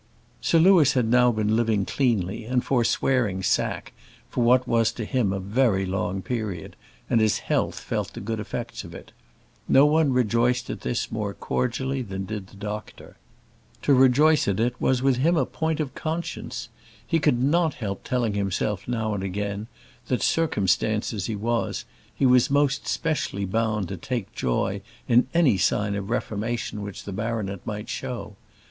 Sir 0.41 0.57
Louis 0.57 0.91
had 0.93 1.05
now 1.11 1.31
been 1.31 1.55
living 1.55 1.85
cleanly 1.85 2.45
and 2.45 2.63
forswearing 2.65 3.43
sack 3.43 3.93
for 4.31 4.43
what 4.43 4.67
was 4.67 4.91
to 4.93 5.05
him 5.05 5.31
a 5.31 5.39
very 5.39 5.85
long 5.85 6.23
period, 6.23 6.75
and 7.07 7.21
his 7.21 7.37
health 7.37 7.79
felt 7.79 8.13
the 8.13 8.19
good 8.19 8.39
effects 8.39 8.83
of 8.83 8.95
it. 8.95 9.11
No 9.67 9.85
one 9.85 10.11
rejoiced 10.11 10.71
at 10.71 10.81
this 10.81 11.11
more 11.11 11.35
cordially 11.35 12.01
than 12.01 12.25
did 12.25 12.47
the 12.47 12.55
doctor. 12.57 13.17
To 13.83 13.93
rejoice 13.93 14.47
at 14.47 14.59
it 14.59 14.73
was 14.81 15.03
with 15.03 15.17
him 15.17 15.37
a 15.37 15.45
point 15.45 15.79
of 15.79 15.93
conscience. 15.93 16.69
He 17.05 17.19
could 17.19 17.39
not 17.39 17.75
help 17.75 18.03
telling 18.03 18.33
himself 18.33 18.87
now 18.87 19.13
and 19.13 19.21
again 19.23 19.67
that, 20.07 20.23
circumstanced 20.23 21.13
as 21.13 21.27
he 21.27 21.35
was, 21.35 21.85
he 22.15 22.25
was 22.25 22.49
most 22.49 22.87
specially 22.87 23.45
bound 23.45 23.87
to 23.89 23.97
take 23.97 24.33
joy 24.33 24.81
in 25.07 25.27
any 25.35 25.59
sign 25.59 25.93
of 25.93 26.09
reformation 26.09 26.81
which 26.81 27.03
the 27.03 27.13
baronet 27.13 27.59
might 27.67 27.87
show. 27.87 28.35